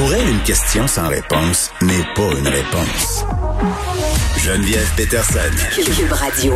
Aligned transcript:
Pour 0.00 0.14
elle, 0.14 0.30
une 0.30 0.42
question 0.44 0.86
sans 0.86 1.08
réponse 1.08 1.70
n'est 1.82 2.06
pas 2.14 2.32
une 2.38 2.48
réponse. 2.48 3.22
Geneviève 4.38 4.90
Peterson. 4.96 5.50
Cube 5.74 6.12
Radio. 6.12 6.54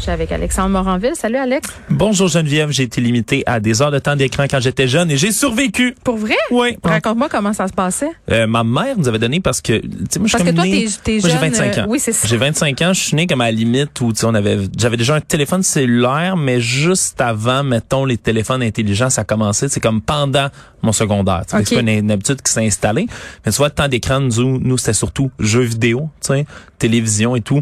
Je 0.00 0.04
suis 0.04 0.12
avec 0.12 0.32
Alexandre 0.32 0.70
Moranville. 0.70 1.12
Salut 1.14 1.36
Alex. 1.36 1.68
Bonjour 1.90 2.26
Geneviève, 2.26 2.70
j'ai 2.70 2.84
été 2.84 3.02
limité 3.02 3.42
à 3.44 3.60
des 3.60 3.82
heures 3.82 3.90
de 3.90 3.98
temps 3.98 4.16
d'écran 4.16 4.44
quand 4.50 4.58
j'étais 4.58 4.88
jeune 4.88 5.10
et 5.10 5.18
j'ai 5.18 5.30
survécu. 5.30 5.94
Pour 6.02 6.16
vrai? 6.16 6.36
Oui. 6.50 6.78
Raconte-moi 6.82 7.28
comment 7.28 7.52
ça 7.52 7.68
se 7.68 7.74
passait. 7.74 8.08
Euh, 8.30 8.46
ma 8.46 8.64
mère 8.64 8.96
nous 8.96 9.08
avait 9.08 9.18
donné 9.18 9.40
parce 9.40 9.60
que, 9.60 9.74
tu 9.78 9.88
sais, 10.08 10.18
moi, 10.18 10.26
je 10.26 10.32
Parce 10.32 10.42
suis 10.42 10.44
que 10.44 10.44
comme 10.46 10.54
toi, 10.54 10.64
t'es- 11.04 11.20
j'ai 11.20 11.28
jeune, 11.28 11.38
25 11.38 11.78
ans. 11.78 11.82
euh, 11.82 11.86
oui, 11.86 12.00
c'est 12.00 12.12
ça. 12.12 12.26
J'ai 12.26 12.38
25 12.38 12.80
ans, 12.80 12.92
je 12.94 13.00
suis 13.00 13.14
né 13.14 13.26
comme 13.26 13.42
à 13.42 13.44
la 13.44 13.52
limite 13.52 14.00
où, 14.00 14.10
tu 14.14 14.20
sais, 14.20 14.24
on 14.26 14.32
avait, 14.32 14.58
j'avais 14.78 14.96
déjà 14.96 15.16
un 15.16 15.20
téléphone 15.20 15.62
cellulaire, 15.62 16.34
mais 16.34 16.62
juste 16.62 17.20
avant, 17.20 17.62
mettons, 17.62 18.06
les 18.06 18.16
téléphones 18.16 18.62
intelligents, 18.62 19.10
ça 19.10 19.20
a 19.20 19.24
commencé, 19.24 19.68
c'est 19.68 19.80
comme 19.80 20.00
pendant 20.00 20.48
mon 20.82 20.92
secondaire. 20.92 21.42
C'est 21.46 21.74
pas 21.74 21.80
une, 21.82 21.88
une 21.90 22.10
habitude 22.10 22.40
qui 22.40 22.50
s'est 22.50 22.64
installée. 22.64 23.06
Mais 23.44 23.52
tu 23.52 23.58
vois, 23.58 23.68
le 23.68 23.74
temps 23.74 23.88
d'écran, 23.88 24.20
nous, 24.20 24.58
nous 24.60 24.78
c'était 24.78 24.94
surtout 24.94 25.30
jeux 25.38 25.60
vidéo, 25.60 26.08
tu 26.22 26.28
sais, 26.32 26.46
télévision 26.78 27.36
et 27.36 27.42
tout. 27.42 27.60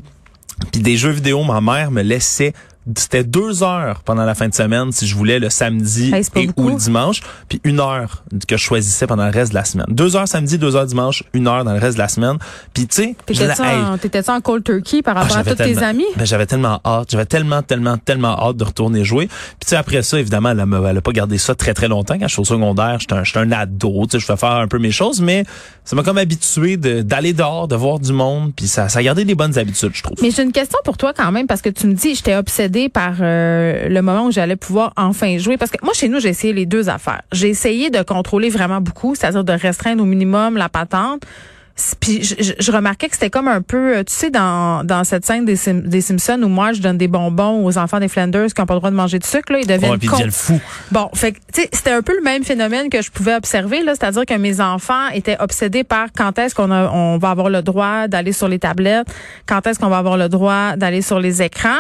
Puis 0.73 0.81
des 0.83 0.97
jeux 0.97 1.11
vidéo, 1.11 1.45
ma 1.45 1.61
mère 1.61 1.91
me 1.91 2.03
laissait 2.03 2.53
c'était 2.97 3.25
deux 3.25 3.63
heures 3.63 4.03
pendant 4.05 4.25
la 4.25 4.35
fin 4.35 4.49
de 4.49 4.55
semaine 4.55 4.93
si 4.93 5.07
je 5.07 5.15
voulais 5.15 5.39
le 5.39 5.51
samedi 5.51 6.13
Hey, 6.13 6.23
et 6.37 6.47
beaucoup. 6.47 6.65
ou 6.65 6.69
le 6.71 6.77
dimanche, 6.77 7.21
puis 7.49 7.61
une 7.65 7.81
heure 7.81 8.25
que 8.47 8.57
je 8.57 8.63
choisissais 8.63 9.07
pendant 9.07 9.25
le 9.25 9.31
reste 9.31 9.51
de 9.51 9.57
la 9.57 9.65
semaine. 9.65 9.87
Deux 9.89 10.17
heures 10.17 10.29
samedi, 10.29 10.59
deux 10.59 10.77
heures 10.77 10.87
dimanche, 10.87 11.23
une 11.35 11.49
heure 11.49 11.65
dans 11.65 11.73
le 11.73 11.79
reste 11.79 11.97
de 11.97 12.03
la 12.03 12.09
semaine. 12.09 12.37
Puis 12.73 12.87
tu 12.87 13.03
sais, 13.03 13.17
T'étais-tu 13.27 13.63
hey, 13.63 14.29
en, 14.29 14.41
cold 14.41 14.65
turkey 14.65 15.03
par 15.03 15.17
ah, 15.17 15.23
rapport 15.23 15.39
à 15.39 15.45
tous 15.45 15.55
tes 15.55 15.79
amis? 15.79 16.07
Ben, 16.17 16.25
j'avais 16.25 16.47
tellement 16.47 16.81
hâte, 16.85 17.11
j'avais 17.11 17.27
tellement, 17.27 17.63
tellement, 17.63 17.99
tellement 17.99 18.39
hâte 18.39 18.57
de 18.57 18.65
retourner 18.65 19.05
jouer. 19.05 19.27
Puis 19.27 19.37
tu 19.61 19.69
sais, 19.69 19.77
après 19.77 20.03
ça, 20.03 20.19
évidemment, 20.19 20.51
elle 20.51 20.61
a, 20.61 20.91
elle 20.91 20.97
a 20.99 21.01
pas 21.01 21.13
gardé 21.13 21.39
ça 21.39 21.55
très, 21.55 21.75
très 21.75 21.89
longtemps. 21.89 22.19
Quand 22.19 22.29
je 22.29 22.33
suis 22.33 22.41
au 22.41 22.45
secondaire, 22.45 22.99
j'étais 23.01 23.15
un, 23.15 23.25
j'étais 23.25 23.39
un 23.41 23.53
ado, 23.53 24.05
tu 24.05 24.13
sais, 24.13 24.19
je 24.21 24.27
fais 24.27 24.37
faire 24.37 24.53
un 24.53 24.69
peu 24.69 24.79
mes 24.79 24.91
choses, 24.91 25.21
mais 25.21 25.45
ça 25.85 25.97
m'a 25.97 26.03
comme 26.03 26.19
habitué 26.19 26.77
de- 26.77 27.03
d'aller 27.03 27.33
dehors, 27.33 27.69
de 27.69 27.77
voir 27.77 27.99
du 27.99 28.13
monde, 28.13 28.53
puis 28.55 28.69
ça, 28.69 28.89
ça 28.89 29.01
a 29.01 29.03
gardé 29.03 29.25
des 29.25 29.35
bonnes 29.35 29.59
habitudes, 29.59 29.93
je 29.95 30.03
trouve. 30.03 30.17
Mais 30.23 30.31
j'ai 30.31 30.43
une 30.43 30.53
question 30.53 30.79
pour 30.85 30.97
toi 30.97 31.13
quand 31.17 31.33
même 31.33 31.47
parce 31.47 31.63
que 31.63 31.71
tu 31.71 31.87
me 31.87 31.95
dis 31.95 32.15
j'étais 32.15 32.37
obsédée 32.37 32.78
par 32.89 33.15
euh, 33.21 33.89
le 33.89 34.01
moment 34.03 34.27
où 34.27 34.31
j'allais 34.31 34.55
pouvoir 34.55 34.93
enfin 34.97 35.39
jouer 35.39 35.57
parce 35.57 35.73
que 35.73 35.79
moi 35.83 35.93
chez 35.95 36.09
nous 36.09 36.21
j'ai 36.21 36.29
essayé 36.29 36.53
les 36.53 36.67
deux 36.67 36.89
affaires. 36.89 37.23
J'ai 37.33 37.49
essayé 37.49 37.91
de 37.91 38.03
contrôler 38.03 38.51
vraiment 38.51 38.81
beaucoup, 38.81 39.17
c'est-à-dire 39.17 39.43
de 39.43 39.53
restreindre 39.53 40.03
au 40.05 40.07
minimum 40.07 40.57
la 40.57 40.69
patente. 40.69 41.23
Puis 42.01 42.23
je, 42.25 42.35
je- 42.39 42.53
je 42.59 42.73
remarquais 42.73 43.09
que 43.09 43.15
c'était 43.15 43.31
comme 43.31 43.47
un 43.49 43.63
peu, 43.63 43.97
euh, 43.99 44.03
tu 44.05 44.13
sais, 44.13 44.31
dans, 44.31 44.85
dans 44.85 45.05
cette 45.05 45.25
scène 45.25 45.45
des, 45.45 45.57
Sim- 45.57 45.83
des 45.87 46.01
Simpsons 46.01 46.41
où 46.43 46.49
moi 46.49 46.73
je 46.73 46.81
donne 46.81 46.99
des 46.99 47.07
bonbons 47.09 47.65
aux 47.65 47.79
enfants 47.79 48.01
des 48.01 48.09
Flanders 48.09 48.47
qui 48.53 48.61
n'ont 48.61 48.67
pas 48.67 48.75
le 48.75 48.81
droit 48.81 48.91
de 48.91 48.97
manger 48.97 49.19
de 49.19 49.25
sucre, 49.25 49.53
là, 49.53 49.61
ils 49.61 49.67
deviennent 49.67 49.93
Ouais, 49.93 49.99
puis 49.99 50.07
ils 50.07 50.11
cons. 50.11 50.17
deviennent 50.17 50.33
fous. 50.33 50.61
Bon, 50.91 51.09
fait 51.15 51.33
tu 51.53 51.63
sais, 51.63 51.69
c'était 51.73 51.93
un 51.93 52.03
peu 52.03 52.15
le 52.17 52.23
même 52.23 52.43
phénomène 52.45 52.91
que 52.91 53.01
je 53.03 53.11
pouvais 53.11 53.35
observer, 53.35 53.83
là, 53.85 53.95
c'est-à-dire 53.95 54.27
que 54.27 54.35
mes 54.35 54.61
enfants 54.61 55.09
étaient 55.15 55.37
obsédés 55.41 55.85
par 55.85 56.09
quand 56.17 56.39
est-ce 56.39 56.55
qu'on 56.55 56.71
a- 56.71 56.91
on 56.91 57.19
va 57.19 57.31
avoir 57.31 57.49
le 57.49 57.63
droit 57.63 58.09
d'aller 58.09 58.33
sur 58.33 58.49
les 58.49 58.59
tablettes, 58.59 59.07
quand 59.47 59.67
est-ce 59.67 59.79
qu'on 59.79 59.89
va 59.89 59.99
avoir 59.99 60.17
le 60.17 60.29
droit 60.29 60.77
d'aller 60.77 61.03
sur 61.03 61.19
les 61.21 61.43
écrans. 61.43 61.79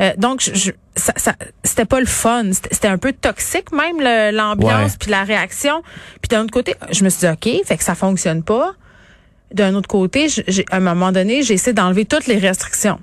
Euh, 0.00 0.12
donc, 0.16 0.40
je, 0.42 0.54
je- 0.54 0.70
ça, 0.96 1.12
ça- 1.16 1.34
c'était 1.64 1.84
pas 1.86 1.98
le 2.00 2.06
fun, 2.06 2.44
c'était 2.52 2.88
un 2.88 2.98
peu 2.98 3.12
toxique 3.12 3.72
même 3.72 4.00
l'ambiance 4.34 4.92
Ouais. 4.92 4.96
puis 5.00 5.10
la 5.10 5.24
réaction. 5.24 5.82
Puis 6.20 6.28
d'un 6.28 6.42
autre 6.42 6.52
côté, 6.52 6.74
je 6.92 7.02
me 7.04 7.08
suis 7.08 7.20
dit 7.20 7.32
ok, 7.32 7.64
fait 7.66 7.76
que 7.76 7.84
ça 7.84 7.94
fonctionne 7.94 8.42
pas. 8.42 8.72
D'un 9.52 9.74
autre 9.74 9.88
côté, 9.88 10.28
j'ai- 10.28 10.64
à 10.70 10.76
un 10.76 10.80
moment 10.80 11.10
donné, 11.12 11.42
j'ai 11.42 11.54
essayé 11.54 11.72
d'enlever 11.72 12.04
toutes 12.04 12.26
les 12.26 12.38
restrictions. 12.38 12.98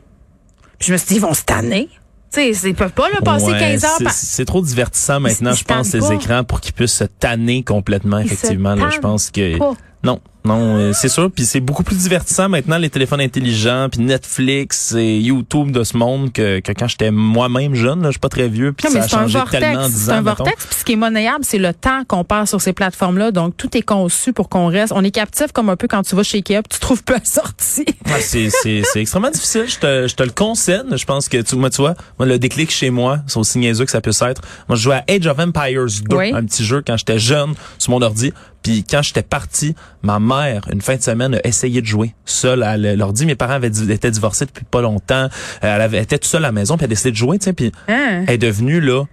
Puis 0.79 0.87
je 0.87 0.93
me 0.93 0.97
suis 0.97 1.07
dit 1.07 1.15
ils 1.15 1.21
vont 1.21 1.33
se 1.33 1.43
tanner. 1.43 1.89
Tu 2.33 2.53
sais, 2.53 2.69
ils 2.69 2.75
peuvent 2.75 2.91
pas 2.91 3.07
le 3.09 3.21
passer 3.21 3.45
Ouais, 3.51 3.57
15 3.59 3.83
heures 3.85 3.95
c'est- 3.97 4.03
par 4.03 4.13
C'est 4.13 4.45
trop 4.45 4.61
divertissant 4.61 5.19
maintenant, 5.19 5.51
je 5.53 5.59
se 5.59 5.63
pense, 5.63 5.89
tannent 5.91 6.01
les 6.01 6.07
pas. 6.07 6.13
écrans 6.13 6.43
pour 6.43 6.59
qu'ils 6.61 6.73
puissent 6.73 6.93
se 6.97 7.05
tanner 7.05 7.63
complètement, 7.63 8.19
Ils 8.19 8.25
effectivement. 8.25 8.75
là, 8.75 8.89
je 8.93 8.99
pense 8.99 9.31
que 9.31 9.57
pas. 9.57 9.73
non, 10.03 10.19
non, 10.47 10.77
euh, 10.77 10.93
c'est 10.93 11.09
sûr. 11.09 11.29
Puis 11.31 11.45
c'est 11.45 11.59
beaucoup 11.59 11.83
plus 11.83 11.97
divertissant 11.97 12.49
maintenant 12.49 12.77
les 12.77 12.89
téléphones 12.89 13.21
intelligents, 13.21 13.87
puis 13.91 14.01
Netflix 14.01 14.93
et 14.97 15.17
YouTube 15.19 15.71
de 15.71 15.83
ce 15.83 15.97
monde 15.97 16.31
que, 16.31 16.59
que 16.59 16.71
quand 16.71 16.87
j'étais 16.87 17.11
moi-même 17.11 17.75
jeune. 17.75 18.01
Là, 18.01 18.07
je 18.07 18.13
suis 18.13 18.19
pas 18.19 18.29
très 18.29 18.47
vieux, 18.47 18.73
puis 18.73 18.87
Non, 18.87 18.91
ça 18.93 18.97
mais 18.99 19.05
a 19.05 19.07
c'est 19.07 19.15
un 19.15 19.19
changé 19.27 19.39
tellement 19.51 19.73
vortex. 19.81 19.93
10 19.95 20.05
C'est 20.05 20.11
un 20.11 20.21
mettons. 20.21 20.35
vortex. 20.43 20.65
Puis 20.65 20.75
ce 20.79 20.85
qui 20.85 20.93
est 20.93 20.97
monnayable, 20.97 21.43
c'est 21.43 21.57
le 21.57 21.73
temps 21.73 22.03
qu'on 22.07 22.23
passe 22.23 22.49
sur 22.49 22.61
ces 22.61 22.73
plateformes-là. 22.73 23.31
Donc, 23.31 23.55
tout 23.57 23.75
est 23.77 23.81
conçu 23.81 24.33
pour 24.33 24.49
qu'on 24.49 24.67
reste. 24.67 24.93
On 24.95 25.03
est 25.03 25.11
captif 25.11 25.51
comme 25.51 25.69
un 25.69 25.75
peu 25.75 25.87
quand 25.87 26.03
tu 26.03 26.15
vas 26.15 26.23
chez 26.23 26.37
Ikea, 26.37 26.61
puis 26.63 26.69
tu 26.71 26.79
trouves 26.79 27.03
pas 27.03 27.19
sortie. 27.23 27.85
Ouais, 28.05 28.21
c'est, 28.21 28.49
c'est, 28.49 28.81
extrêmement 28.95 29.29
difficile. 29.31 29.65
Je 29.67 29.77
te, 29.77 30.07
je 30.07 30.15
te 30.15 30.23
le 30.23 30.31
concède. 30.31 30.85
Je 30.95 31.05
pense 31.05 31.29
que 31.29 31.41
tu, 31.41 31.55
moi, 31.55 31.69
tu 31.69 31.77
vois, 31.81 31.95
moi, 32.17 32.27
le 32.27 32.39
déclic 32.39 32.71
chez 32.71 32.89
moi, 32.89 33.19
c'est 33.27 33.37
aussi 33.37 33.57
niaiseux 33.59 33.85
que 33.85 33.91
ça 33.91 34.01
peut 34.01 34.11
être. 34.21 34.41
Moi, 34.67 34.75
je 34.75 34.81
jouais 34.83 34.95
à 34.95 35.03
Age 35.09 35.27
of 35.27 35.39
Empires 35.39 35.85
2, 36.09 36.15
Oui. 36.15 36.31
un 36.33 36.43
petit 36.45 36.63
jeu 36.65 36.81
quand 36.85 36.97
j'étais 36.97 37.19
jeune 37.19 37.53
sur 37.77 37.91
mon 37.91 38.01
ordi. 38.01 38.31
Puis 38.67 38.83
quand 38.83 39.01
j'étais 39.01 39.21
parti, 39.23 39.75
ma 40.01 40.19
mère, 40.19 40.63
une 40.73 40.81
fin 40.81 40.97
de 40.97 41.01
semaine, 41.01 41.35
a 41.35 41.47
essayé 41.47 41.79
de 41.81 41.85
jouer 41.87 42.13
seule 42.25 42.63
à 42.63 42.75
l'ordi. 42.75 43.25
Mes 43.25 43.35
parents 43.35 43.53
avaient, 43.53 43.71
étaient 43.89 44.11
divorcés 44.11 44.45
depuis 44.45 44.65
pas 44.65 44.81
longtemps. 44.81 45.23
Euh, 45.23 45.29
Elle 45.61 45.81
avait, 45.81 46.01
était 46.03 46.17
toute 46.17 46.29
seule 46.29 46.43
à 46.43 46.49
la 46.49 46.51
maison, 46.51 46.75
puis 46.75 46.83
elle 46.83 46.89
a 46.89 46.95
décidé 46.95 47.11
de 47.11 47.15
jouer, 47.15 47.39
tu 47.39 47.45
sais. 47.45 47.53
Puis 47.53 47.71
Hein? 47.87 48.25
elle 48.27 48.33
est 48.33 48.37
devenue, 48.37 48.81
là, 48.81 49.05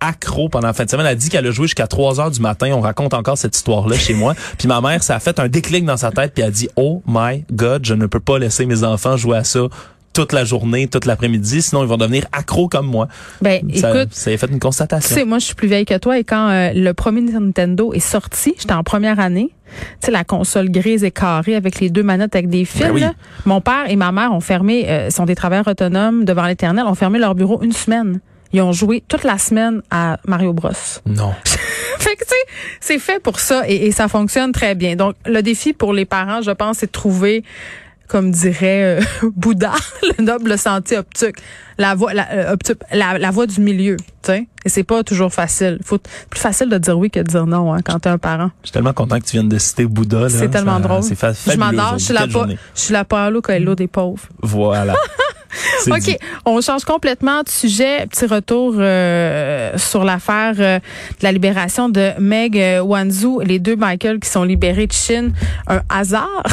accro 0.00 0.48
pendant 0.48 0.66
la 0.66 0.72
fin 0.72 0.84
de 0.84 0.90
semaine. 0.90 1.06
Elle 1.06 1.12
a 1.12 1.14
dit 1.14 1.28
qu'elle 1.28 1.46
a 1.46 1.50
joué 1.52 1.66
jusqu'à 1.66 1.86
3 1.86 2.20
heures 2.20 2.30
du 2.32 2.40
matin. 2.40 2.70
On 2.72 2.80
raconte 2.80 3.14
encore 3.14 3.38
cette 3.38 3.56
histoire-là 3.56 3.96
chez 3.96 4.14
moi. 4.14 4.34
Puis 4.58 4.66
ma 4.66 4.80
mère, 4.80 5.00
ça 5.04 5.14
a 5.14 5.20
fait 5.20 5.38
un 5.38 5.46
déclic 5.48 5.84
dans 5.84 5.96
sa 5.96 6.10
tête. 6.10 6.34
Puis 6.34 6.42
elle 6.42 6.48
a 6.48 6.52
dit, 6.52 6.68
oh 6.74 7.00
my 7.06 7.44
God, 7.52 7.84
je 7.84 7.94
ne 7.94 8.06
peux 8.06 8.20
pas 8.20 8.38
laisser 8.40 8.66
mes 8.66 8.82
enfants 8.82 9.16
jouer 9.16 9.36
à 9.38 9.44
ça 9.44 9.60
toute 10.18 10.32
la 10.32 10.44
journée, 10.44 10.88
toute 10.88 11.04
l'après-midi, 11.04 11.62
sinon 11.62 11.84
ils 11.84 11.88
vont 11.88 11.96
devenir 11.96 12.24
accros 12.32 12.66
comme 12.66 12.88
moi. 12.88 13.06
Ben, 13.40 13.62
ça, 13.76 13.90
écoute, 13.94 14.12
ça 14.12 14.32
a 14.32 14.36
fait 14.36 14.46
une 14.48 14.54
tu 14.54 14.58
constatation. 14.58 15.14
sais, 15.14 15.24
moi, 15.24 15.38
je 15.38 15.44
suis 15.44 15.54
plus 15.54 15.68
vieille 15.68 15.84
que 15.84 15.96
toi 15.96 16.18
et 16.18 16.24
quand 16.24 16.48
euh, 16.48 16.72
le 16.74 16.92
premier 16.92 17.20
Nintendo 17.20 17.92
est 17.92 18.00
sorti, 18.00 18.54
j'étais 18.58 18.72
en 18.72 18.82
première 18.82 19.20
année. 19.20 19.52
Tu 20.00 20.06
sais, 20.06 20.10
la 20.10 20.24
console 20.24 20.70
grise 20.70 21.04
et 21.04 21.12
carrée 21.12 21.54
avec 21.54 21.78
les 21.78 21.88
deux 21.88 22.02
manettes 22.02 22.34
avec 22.34 22.48
des 22.48 22.64
fils. 22.64 22.80
Ben 22.80 22.90
oui. 22.90 23.04
Mon 23.44 23.60
père 23.60 23.88
et 23.88 23.94
ma 23.94 24.10
mère 24.10 24.32
ont 24.32 24.40
fermé, 24.40 24.90
euh, 24.90 25.08
sont 25.10 25.24
des 25.24 25.36
travailleurs 25.36 25.68
autonomes 25.68 26.24
devant 26.24 26.46
l'éternel, 26.46 26.84
ont 26.86 26.96
fermé 26.96 27.20
leur 27.20 27.36
bureau 27.36 27.62
une 27.62 27.70
semaine. 27.72 28.18
Ils 28.52 28.60
ont 28.62 28.72
joué 28.72 29.04
toute 29.06 29.22
la 29.22 29.38
semaine 29.38 29.82
à 29.92 30.18
Mario 30.26 30.52
Bros. 30.52 30.70
Non. 31.06 31.32
Fait 31.44 32.16
que, 32.16 32.24
tu 32.24 32.30
sais, 32.30 32.36
c'est 32.80 32.98
fait 32.98 33.20
pour 33.22 33.38
ça 33.38 33.68
et, 33.68 33.86
et 33.86 33.92
ça 33.92 34.08
fonctionne 34.08 34.50
très 34.50 34.74
bien. 34.74 34.96
Donc, 34.96 35.14
le 35.26 35.42
défi 35.42 35.72
pour 35.72 35.92
les 35.92 36.04
parents, 36.06 36.42
je 36.42 36.50
pense, 36.50 36.78
c'est 36.78 36.86
de 36.86 36.92
trouver, 36.92 37.44
comme 38.08 38.30
dirait 38.30 39.00
euh, 39.00 39.00
Bouddha, 39.36 39.72
le 40.18 40.24
noble 40.24 40.56
sentier 40.58 40.98
optique, 40.98 41.36
la 41.78 41.94
voie, 41.94 42.14
la, 42.14 42.26
euh, 42.32 42.52
optique- 42.54 42.82
la, 42.92 43.18
la 43.18 43.30
voie 43.30 43.46
du 43.46 43.60
milieu, 43.60 43.96
tu 43.98 44.04
sais. 44.22 44.48
Et 44.64 44.68
c'est 44.68 44.82
pas 44.82 45.02
toujours 45.04 45.32
facile. 45.32 45.78
Faut 45.84 45.98
plus 46.30 46.40
facile 46.40 46.68
de 46.68 46.78
dire 46.78 46.98
oui 46.98 47.10
que 47.10 47.20
de 47.20 47.24
dire 47.24 47.46
non 47.46 47.72
hein, 47.72 47.78
quand 47.84 47.98
t'es 48.00 48.08
un 48.08 48.18
parent. 48.18 48.50
Je 48.62 48.68
suis 48.68 48.72
tellement 48.72 48.92
content 48.92 49.18
que 49.20 49.24
tu 49.24 49.32
viennes 49.32 49.48
de 49.48 49.58
citer 49.58 49.86
Bouddha. 49.86 50.20
là. 50.20 50.28
C'est 50.28 50.48
tellement 50.48 50.76
Ça- 50.82 50.88
drôle. 50.88 51.02
C'est 51.02 51.14
fa- 51.14 51.32
Je 51.32 51.56
m'endors, 51.56 51.98
je 51.98 52.04
suis 52.04 52.14
la 52.14 52.20
Quelle 52.22 52.28
pa- 52.32 52.38
journée. 52.38 52.58
je 52.74 52.80
suis 52.80 52.92
la 52.92 53.04
Paolo 53.04 53.40
Coelho 53.42 53.74
des 53.74 53.86
pauvres. 53.88 54.22
Voilà. 54.42 54.94
OK, 55.90 56.00
dit. 56.00 56.16
on 56.44 56.60
change 56.60 56.84
complètement 56.84 57.42
de 57.42 57.48
sujet. 57.48 58.06
Petit 58.06 58.26
retour 58.26 58.74
euh, 58.76 59.72
sur 59.78 60.04
l'affaire 60.04 60.54
euh, 60.58 60.78
de 60.78 61.22
la 61.22 61.32
libération 61.32 61.88
de 61.88 62.10
Meg 62.20 62.58
euh, 62.58 62.80
Wanzhou, 62.80 63.40
les 63.40 63.58
deux 63.58 63.76
Michael 63.76 64.18
qui 64.20 64.28
sont 64.28 64.44
libérés 64.44 64.86
de 64.86 64.92
Chine. 64.92 65.32
Un 65.66 65.80
hasard? 65.88 66.42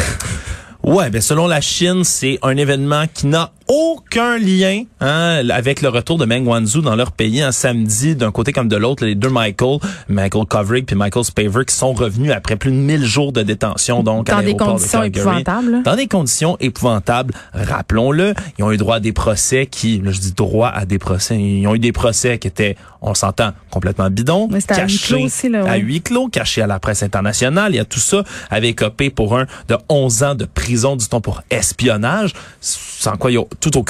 Ouais, 0.85 1.09
ben 1.09 1.19
selon 1.19 1.47
la 1.47 1.61
Chine, 1.61 2.03
c'est 2.03 2.37
un 2.43 2.55
événement 2.57 3.05
qui 3.11 3.25
n'a 3.25 3.51
aucun 3.67 4.37
lien 4.37 4.83
hein, 5.01 5.41
avec 5.49 5.81
le 5.81 5.89
retour 5.89 6.17
de 6.17 6.25
Meng 6.25 6.45
Wanzhou 6.45 6.81
dans 6.81 6.95
leur 6.95 7.11
pays 7.11 7.41
un 7.41 7.51
samedi 7.51 8.15
d'un 8.15 8.31
côté 8.31 8.51
comme 8.51 8.67
de 8.67 8.75
l'autre 8.75 9.05
les 9.05 9.15
deux 9.15 9.29
Michael 9.29 9.79
Michael 10.07 10.45
Kovrig 10.45 10.85
puis 10.85 10.95
Michael 10.95 11.23
Spaver 11.23 11.65
qui 11.65 11.73
sont 11.73 11.93
revenus 11.93 12.31
après 12.31 12.57
plus 12.57 12.71
de 12.71 12.75
1000 12.75 13.03
jours 13.03 13.31
de 13.31 13.41
détention 13.41 14.03
donc 14.03 14.29
à 14.29 14.35
Dans 14.35 14.41
des 14.41 14.53
de 14.53 14.59
conditions 14.59 15.03
épouvantables. 15.03 15.83
dans 15.83 15.95
des 15.95 16.07
conditions 16.07 16.57
épouvantables 16.59 17.33
rappelons-le 17.53 18.35
ils 18.59 18.63
ont 18.63 18.71
eu 18.71 18.77
droit 18.77 18.97
à 18.97 18.99
des 18.99 19.13
procès 19.13 19.65
qui 19.65 19.99
là 19.99 20.11
je 20.11 20.19
dis 20.19 20.33
droit 20.33 20.69
à 20.69 20.85
des 20.85 20.99
procès 20.99 21.35
ils 21.35 21.65
ont 21.67 21.73
eu 21.73 21.79
des 21.79 21.91
procès 21.91 22.37
qui 22.37 22.47
étaient 22.47 22.75
on 23.01 23.13
s'entend 23.13 23.51
complètement 23.69 24.09
bidons 24.09 24.47
Mais 24.49 24.61
c'était 24.61 24.81
à 24.81 24.87
huis 24.87 24.99
clos 24.99 25.19
aussi, 25.25 25.49
là, 25.49 25.63
à 25.69 25.77
huis 25.77 26.01
clos 26.01 26.27
cachés 26.27 26.61
à 26.63 26.67
la 26.67 26.79
presse 26.79 27.03
internationale. 27.03 27.73
Il 27.73 27.77
y 27.77 27.79
a 27.79 27.85
tout 27.85 27.99
ça 27.99 28.23
avait 28.49 28.73
copé 28.73 29.11
pour 29.11 29.37
un 29.37 29.45
de 29.67 29.77
11 29.89 30.23
ans 30.23 30.35
de 30.35 30.45
prison 30.45 30.95
dit-on 30.95 31.21
pour 31.21 31.43
espionnage 31.51 32.33
sans 32.61 33.15
quoi 33.17 33.31
il 33.31 33.35
y 33.35 33.37
a 33.37 33.43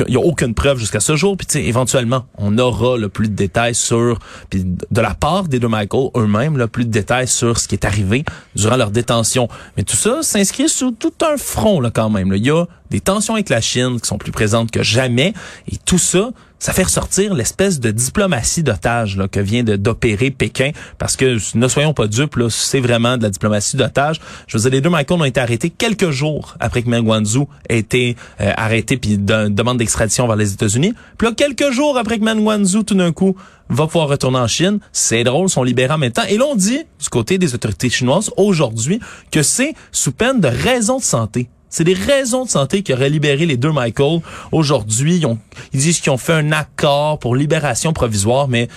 il 0.08 0.14
y 0.14 0.18
a 0.18 0.20
aucune 0.20 0.54
preuve 0.54 0.78
jusqu'à 0.78 1.00
ce 1.00 1.16
jour 1.16 1.38
puis 1.38 1.48
éventuellement 1.60 2.26
on 2.38 2.58
aura 2.58 2.98
le 2.98 3.10
plus 3.10 3.28
de 3.28 3.34
détails 3.34 3.76
sur 3.76 4.20
puis 4.50 4.64
de 4.64 5.02
la 5.02 5.14
part 5.14 5.48
des 5.48 5.60
deux 5.60 5.68
Michael 5.68 6.10
eux-mêmes 6.16 6.58
là 6.58 6.68
plus 6.68 6.86
de 6.86 6.92
détails 6.92 7.28
sur 7.28 7.60
ce 7.60 7.68
qui 7.68 7.76
est 7.76 7.86
arrivé 7.86 8.24
durant 8.56 8.78
leur 8.78 8.92
détention. 8.92 9.48
Mais 9.78 9.84
tout 9.84 9.96
ça 9.96 10.24
s'inscrit 10.24 10.70
sur 10.70 10.92
tout 10.98 11.14
un 11.22 11.38
front 11.38 11.80
là 11.80 11.92
quand 11.92 12.10
même 12.10 12.34
il 12.36 12.46
y 12.46 12.52
a 12.52 12.66
des 12.96 13.02
tensions 13.02 13.34
avec 13.34 13.50
la 13.50 13.60
Chine 13.60 14.00
qui 14.00 14.08
sont 14.08 14.18
plus 14.18 14.32
présentes 14.32 14.72
que 14.72 14.82
jamais. 14.82 15.34
Et 15.70 15.76
tout 15.76 15.98
ça, 15.98 16.30
ça 16.60 16.72
fait 16.72 16.84
ressortir 16.84 17.34
l'espèce 17.34 17.82
de 17.82 17.92
diplomatie 17.92 18.64
d'otage 18.64 19.22
que 19.34 19.42
vient 19.42 19.64
d'opérer 19.64 20.32
Pékin. 20.32 20.72
Parce 20.98 21.18
que 21.18 21.38
ne 21.58 21.68
soyons 21.68 21.94
pas 21.94 22.08
dupes, 22.08 22.40
c'est 22.48 22.80
vraiment 22.80 23.18
de 23.18 23.24
la 23.24 23.30
diplomatie 23.30 23.76
d'otage. 23.76 24.22
Je 24.48 24.58
veux 24.58 24.62
dire, 24.62 24.72
les 24.72 24.80
deux 24.80 24.90
Michael 24.90 25.20
ont 25.20 25.26
été 25.26 25.42
arrêtés 25.42 25.70
quelques 25.70 26.12
jours 26.12 26.56
après 26.62 26.84
que 26.84 26.90
Meng 26.90 27.06
Wanzhou 27.06 27.50
ait 27.68 27.80
été 27.80 28.16
euh, 28.40 28.54
arrêté 28.56 28.96
puis 28.96 29.18
demande 29.18 29.78
d'extradition 29.78 30.26
vers 30.26 30.38
les 30.38 30.54
États-Unis. 30.54 30.94
Puis 31.18 31.28
là, 31.28 31.34
quelques 31.34 31.72
jours 31.72 31.98
après 31.98 32.18
que 32.18 32.24
Meng 32.24 32.40
Wanzhou, 32.40 32.84
tout 32.84 32.96
d'un 32.96 33.12
coup, 33.12 33.36
va 33.68 33.88
pouvoir 33.88 34.08
retourner 34.08 34.40
en 34.40 34.48
Chine. 34.48 34.80
C'est 34.94 35.26
drôle, 35.26 35.50
sont 35.50 35.64
libérés 35.64 35.96
en 35.96 35.98
même 35.98 36.14
temps. 36.14 36.24
Et 36.30 36.38
l'on 36.38 36.56
dit, 36.56 36.80
du 37.02 37.10
côté 37.10 37.38
des 37.38 37.54
autorités 37.54 37.90
chinoises, 37.90 38.32
aujourd'hui, 38.38 39.02
que 39.32 39.44
c'est 39.44 39.74
sous 39.92 40.14
peine 40.14 40.40
de 40.40 40.48
raisons 40.48 41.00
de 41.00 41.04
santé. 41.04 41.50
C'est 41.70 41.84
des 41.84 41.94
raisons 41.94 42.46
de 42.46 42.50
santé 42.50 42.84
qui 42.84 42.94
auraient 42.94 43.10
libéré 43.10 43.46
les 43.46 43.58
deux 43.58 43.72
Michael. 43.72 44.22
Aujourd'hui, 44.52 45.18
ils, 45.18 45.38
ils 45.74 45.80
disent 45.80 46.00
qu'ils 46.00 46.12
ont 46.12 46.18
fait 46.18 46.34
un 46.34 46.52
accord 46.52 47.20
pour 47.20 47.36
libération 47.36 47.92
provisoire, 47.94 48.48
mais 48.48 48.70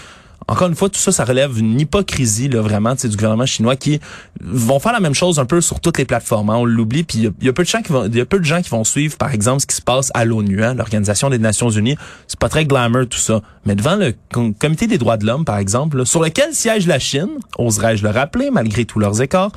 encore 0.50 0.69
une 0.69 0.75
fois, 0.75 0.88
tout 0.88 0.99
ça, 0.99 1.12
ça 1.12 1.26
relève 1.26 1.58
une 1.58 1.79
hypocrisie 1.79 2.49
là, 2.49 2.62
vraiment 2.62 2.94
du 2.94 3.08
gouvernement 3.08 3.44
chinois 3.44 3.76
qui 3.76 4.00
vont 4.40 4.81
faire 4.81 4.93
la 4.93 5.00
même 5.00 5.14
chose 5.14 5.38
un 5.38 5.44
peu 5.44 5.61
sur 5.61 5.79
toutes 5.79 5.99
les 5.99 6.06
plateformes. 6.06 6.49
Hein, 6.49 6.56
on 6.56 6.64
l'oublie. 6.64 7.05
Puis 7.05 7.31
il 7.40 7.44
y, 7.46 7.49
a 7.50 7.52
peu 7.52 7.64
de 7.64 7.69
gens 7.69 7.82
qui 7.82 7.93
vont, 7.93 8.06
il 8.06 8.17
y 8.17 8.20
a 8.20 8.25
peu 8.25 8.38
de 8.38 8.44
gens 8.44 8.62
qui 8.62 8.70
vont 8.70 8.82
suivre, 8.82 9.19
par 9.19 9.35
exemple, 9.35 9.61
ce 9.61 9.67
qui 9.67 9.76
se 9.76 9.82
passe 9.82 10.11
à 10.14 10.25
l'ONU, 10.25 10.64
hein, 10.64 10.73
l'Organisation 10.73 11.29
des 11.29 11.38
Nations 11.38 11.69
Unies. 11.69 11.96
C'est 12.26 12.38
pas 12.38 12.49
très 12.49 12.64
glamour 12.64 13.06
tout 13.06 13.19
ça. 13.19 13.43
Mais 13.67 13.75
devant 13.75 13.96
le 13.96 14.14
Comité 14.58 14.87
des 14.87 14.96
droits 14.96 15.19
de 15.19 15.26
l'homme, 15.26 15.44
par 15.44 15.58
exemple, 15.58 16.06
sur 16.06 16.23
lequel 16.23 16.55
siège 16.55 16.87
la 16.87 16.99
Chine, 16.99 17.29
oserais-je 17.58 18.02
le 18.02 18.11
rappeler, 18.11 18.50
malgré 18.50 18.87
tous 18.87 18.99
leurs 18.99 19.20
écarts, 19.20 19.52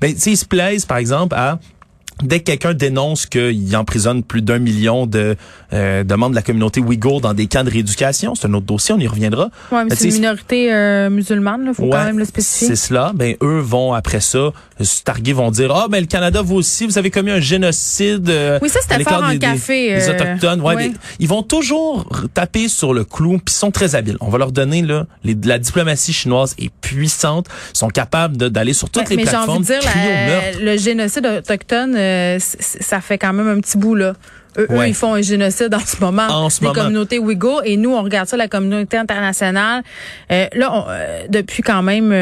ben, 0.00 0.12
ils 0.26 0.36
se 0.36 0.44
plaisent, 0.44 0.86
par 0.86 0.96
exemple, 0.96 1.36
à 1.36 1.60
dès 2.22 2.40
que 2.40 2.44
quelqu'un 2.44 2.74
dénonce 2.74 3.26
qu'il 3.26 3.76
emprisonne 3.76 4.22
plus 4.22 4.42
d'un 4.42 4.58
million 4.58 5.06
de, 5.06 5.36
euh, 5.72 6.04
de 6.04 6.14
membres 6.14 6.30
de 6.30 6.36
la 6.36 6.42
communauté 6.42 6.80
ouïghour 6.80 7.20
dans 7.20 7.34
des 7.34 7.46
camps 7.46 7.64
de 7.64 7.70
rééducation, 7.70 8.34
c'est 8.34 8.46
un 8.46 8.54
autre 8.54 8.66
dossier, 8.66 8.94
on 8.94 8.98
y 8.98 9.06
reviendra. 9.06 9.50
Ouais, 9.70 9.84
mais 9.84 9.94
c'est 9.94 10.08
une 10.08 10.14
minorité 10.14 10.72
euh, 10.72 11.10
musulmane, 11.10 11.64
il 11.68 11.74
faut 11.74 11.88
quand 11.88 12.04
même 12.04 12.18
le 12.18 12.24
spécifier. 12.24 12.68
C'est 12.68 12.76
cela. 12.76 13.12
Ben 13.14 13.36
eux 13.42 13.60
vont 13.60 13.92
après 13.92 14.20
ça 14.20 14.52
targuer, 15.04 15.32
vont 15.32 15.50
dire 15.50 15.72
ah 15.74 15.86
ben 15.88 16.00
le 16.00 16.06
Canada 16.06 16.42
vous 16.42 16.56
aussi, 16.56 16.86
vous 16.86 16.98
avez 16.98 17.10
commis 17.10 17.30
un 17.30 17.40
génocide. 17.40 18.28
Euh, 18.28 18.58
oui 18.62 18.68
ça 18.68 18.80
c'était 18.82 19.04
fort 19.04 19.22
en 19.22 19.38
café. 19.38 19.94
Des, 19.94 20.08
autochtones. 20.08 20.60
Ouais, 20.60 20.92
ils 21.18 21.28
vont 21.28 21.42
toujours 21.42 22.04
taper 22.34 22.68
sur 22.68 22.92
le 22.94 23.04
clou, 23.04 23.38
puis 23.44 23.54
sont 23.54 23.70
très 23.70 23.94
habiles. 23.94 24.16
On 24.20 24.28
va 24.28 24.38
leur 24.38 24.52
donner 24.52 24.82
là, 24.82 25.06
les, 25.24 25.36
la 25.44 25.58
diplomatie 25.58 26.12
chinoise 26.12 26.54
est 26.58 26.70
puissante, 26.80 27.46
ils 27.74 27.78
sont 27.78 27.88
capables 27.88 28.36
d'aller 28.36 28.72
sur 28.72 28.90
toutes 28.90 29.08
les 29.08 29.16
mais 29.16 29.22
plateformes. 29.22 29.64
Mais 29.68 29.76
envie 29.76 29.84
de 29.86 30.52
dire 30.52 30.60
le 30.60 30.76
génocide 30.76 31.26
autochtone 31.26 31.96
euh, 32.02 32.38
ça 32.38 33.00
fait 33.00 33.18
quand 33.18 33.32
même 33.32 33.48
un 33.48 33.60
petit 33.60 33.78
bout 33.78 33.94
là. 33.94 34.14
Eux, 34.58 34.68
ils 34.86 34.94
font 34.94 35.14
un 35.14 35.22
génocide 35.22 35.74
en 35.74 35.80
ce 35.80 35.98
moment 35.98 36.26
en 36.26 36.50
ce 36.50 36.60
des 36.60 36.70
communautés 36.72 37.18
ouïghours 37.18 37.62
et 37.64 37.78
nous, 37.78 37.94
on 37.94 38.02
regarde 38.02 38.28
ça, 38.28 38.36
la 38.36 38.48
communauté 38.48 38.98
internationale. 38.98 39.82
Euh, 40.30 40.46
là, 40.52 40.86
euh, 40.88 41.24
depuis 41.30 41.62
quand 41.62 41.82
même 41.82 42.12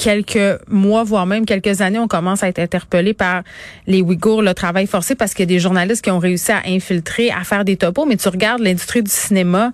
quelques 0.00 0.58
mois, 0.68 1.04
voire 1.04 1.26
même 1.26 1.44
quelques 1.44 1.82
années, 1.82 1.98
on 1.98 2.08
commence 2.08 2.42
à 2.42 2.48
être 2.48 2.58
interpellé 2.58 3.12
par 3.12 3.42
les 3.86 4.00
Ouïghours, 4.00 4.40
le 4.40 4.54
travail 4.54 4.86
forcé, 4.86 5.14
parce 5.14 5.34
qu'il 5.34 5.42
y 5.42 5.48
a 5.52 5.54
des 5.54 5.58
journalistes 5.58 6.02
qui 6.02 6.10
ont 6.10 6.18
réussi 6.18 6.52
à 6.52 6.62
infiltrer, 6.66 7.30
à 7.30 7.44
faire 7.44 7.66
des 7.66 7.76
topos. 7.76 8.06
Mais 8.06 8.16
tu 8.16 8.28
regardes 8.28 8.62
l'industrie 8.62 9.02
du 9.02 9.10
cinéma, 9.10 9.72